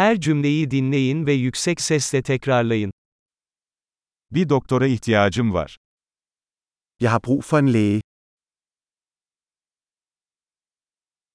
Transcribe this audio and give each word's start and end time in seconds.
Her 0.00 0.20
cümleyi 0.20 0.70
dinleyin 0.70 1.26
ve 1.26 1.32
yüksek 1.32 1.80
sesle 1.80 2.22
tekrarlayın. 2.22 2.92
Bir 4.30 4.48
doktora 4.48 4.86
ihtiyacım 4.86 5.54
var. 5.54 5.76
Jeg 7.00 7.10
har 7.10 7.22
brug 7.24 7.42
for 7.42 7.58
en 7.58 7.72
læge. 7.72 8.00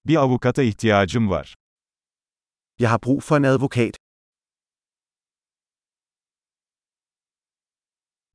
Bir 0.05 0.15
avukata 0.15 0.63
ihtiyacım 0.63 1.29
var. 1.29 1.55
Jeg 2.79 2.89
har 2.89 2.99
brug 3.03 3.21
for 3.21 3.37
en 3.37 3.43
advokat. 3.43 3.97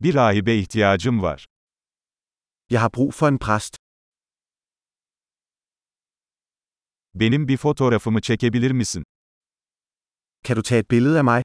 Bir 0.00 0.14
rahibe 0.14 0.58
ihtiyacım 0.58 1.22
var. 1.22 1.46
Jeg 2.70 2.80
har 2.80 2.90
brug 2.96 3.12
for 3.12 3.28
en 3.28 3.38
præst. 3.38 3.76
Benim 7.14 7.48
bir 7.48 7.56
fotoğrafımı 7.56 8.20
çekebilir 8.20 8.70
misin? 8.70 9.04
Kan 10.44 10.56
du 10.56 10.62
tage 10.62 10.78
et 10.80 10.88
billede 10.88 11.18
af 11.18 11.24
mig? 11.24 11.42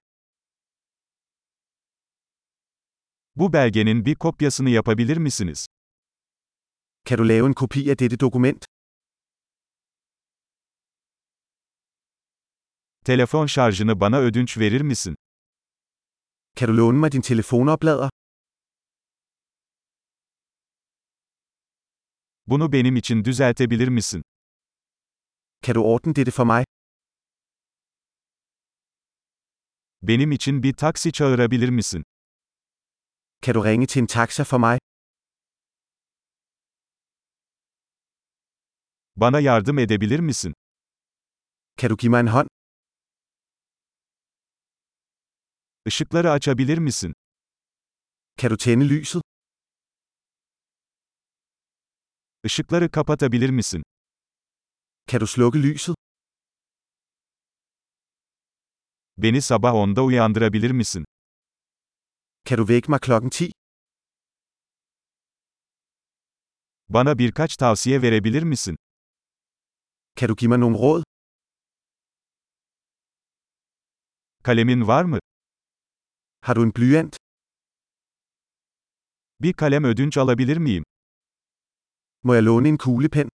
Bu 3.36 3.54
belgenin 3.54 4.06
bir 4.06 4.16
kopyasını 4.16 4.70
yapabilir 4.70 5.18
misiniz? 5.18 5.66
Kan 7.06 7.18
du 7.18 7.24
lave 7.28 7.46
en 7.48 7.54
kopi 7.54 7.92
af 7.92 8.00
dette 8.00 8.20
dokument? 8.20 8.66
Telefon 13.06 13.46
şarjını 13.46 14.00
bana 14.00 14.20
ödünç 14.20 14.58
verir 14.58 14.82
misin? 14.82 15.16
Kan 16.56 16.68
du 16.70 16.78
låne 16.78 16.98
mig 17.00 17.12
din 17.12 17.22
telefonoplader? 17.22 18.10
Bunu 22.48 22.72
benim 22.72 22.96
için 22.96 23.26
düzeltebilir 23.26 23.88
misin? 23.88 24.22
Kan 25.62 25.76
du 25.76 25.82
ordne 25.84 26.16
dette 26.16 26.32
for 26.32 26.46
mig? 26.46 26.66
Benim 30.02 30.32
için 30.32 30.64
bir 30.64 30.74
taksi 30.74 31.12
çağırabilir 31.12 31.70
misin? 31.70 32.04
Kan 33.42 33.56
du 33.56 33.64
ringe 33.66 33.88
til 33.88 34.02
en 34.02 34.08
taxa 34.08 34.44
for 34.44 34.58
mig? 34.58 34.80
Bana 39.16 39.40
yardım 39.40 39.80
edebilir 39.80 40.20
misin? 40.20 40.54
Kan 41.78 41.90
du 41.90 41.98
give 41.98 42.10
mig 42.12 42.20
en 42.20 42.28
hånd? 42.28 42.48
Işıkları 45.86 46.32
açabilir 46.32 46.78
misin? 46.78 47.14
Kan 48.42 48.50
du 48.52 48.58
tænde 48.58 48.90
lyset? 48.90 49.22
Işıkları 52.44 52.92
kapatabilir 52.92 53.50
misin? 53.50 53.84
Kan 55.08 55.22
du 55.22 55.28
slukke 55.28 55.60
lyset? 55.64 55.96
Beni 59.26 59.42
sabah 59.42 59.74
10'da 59.74 60.02
uyandırabilir 60.04 60.72
misin? 60.72 61.06
Kan 62.48 62.58
du 62.58 62.68
vække 62.68 62.92
mig 62.92 63.00
klokken 63.02 63.30
10? 63.30 63.52
Bana 66.90 67.18
birkaç 67.18 67.58
tavsiye 67.58 68.02
verebilir 68.02 68.44
misin? 68.44 68.76
Kan 70.16 70.30
du 70.30 70.36
give 70.36 70.50
mig 70.50 70.60
nogle 70.60 70.78
råd? 70.78 71.04
Kalemin 74.44 74.88
var 74.88 75.04
mı? 75.04 75.20
Har 76.42 76.56
du 76.56 76.64
en 76.64 76.72
blyant? 76.76 77.18
Bir 79.40 79.54
kalem 79.54 79.84
ödünç 79.84 80.18
alabilir 80.18 80.58
miyim? 80.58 80.84
Må 82.24 82.34
jeg 82.34 82.44
låne 82.44 82.70
en 82.70 82.78
kuglepen? 82.78 83.30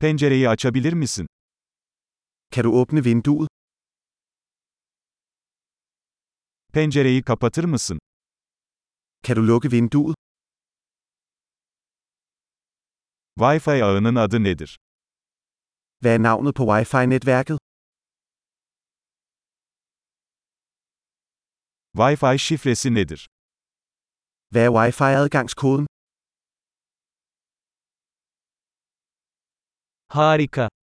Pencereyi 0.00 0.48
açabilir 0.48 0.92
misin? 0.92 1.26
Kan 2.56 2.64
du 2.64 2.70
åbne 2.80 3.00
vinduet? 3.04 3.48
Pencereyi 6.72 7.22
kapatır 7.22 7.64
mısın? 7.64 7.98
Kan 9.22 9.36
du 9.36 9.48
lukke 9.48 9.70
vinduet? 9.72 10.16
Wi-Fi 13.38 13.84
ağının 13.84 14.14
adı 14.14 14.44
nedir? 14.44 14.78
Hvad 16.02 16.14
er 16.14 16.22
navnet 16.22 16.54
på 16.56 16.62
Wi-Fi-netværket? 16.64 17.58
Wi-Fi 21.94 22.38
şifresi 22.38 22.94
nedir? 22.94 23.26
Hvad 24.52 24.64
er 24.66 24.70
Wi-Fi-adgangskoden? 24.70 25.86
Harika. 30.08 30.68